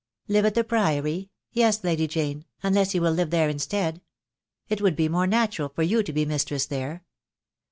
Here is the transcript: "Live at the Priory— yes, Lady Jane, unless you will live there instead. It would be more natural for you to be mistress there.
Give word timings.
"Live 0.27 0.45
at 0.45 0.55
the 0.55 0.63
Priory— 0.63 1.29
yes, 1.51 1.83
Lady 1.83 2.07
Jane, 2.07 2.45
unless 2.63 2.95
you 2.95 3.01
will 3.03 3.11
live 3.11 3.29
there 3.29 3.49
instead. 3.49 4.01
It 4.67 4.81
would 4.81 4.95
be 4.95 5.07
more 5.07 5.27
natural 5.27 5.69
for 5.69 5.83
you 5.83 6.01
to 6.01 6.11
be 6.11 6.25
mistress 6.25 6.65
there. 6.65 7.03